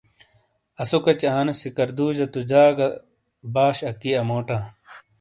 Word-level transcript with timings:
آسو 0.81 0.97
کچی 1.03 1.27
آنے 1.39 1.53
سکردوجہ 1.61 2.27
تو 2.33 2.39
جاگہ 2.49 2.87
تگہ 2.89 2.89
باش 3.53 3.77
اکی 3.89 4.11
اَموٹاں۔ 4.21 4.63